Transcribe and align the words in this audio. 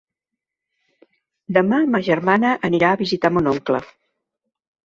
Demà 1.59 1.79
ma 1.97 2.03
germana 2.09 2.57
anirà 2.71 2.89
a 2.91 2.99
visitar 3.05 3.33
mon 3.37 3.51
oncle. 3.55 3.83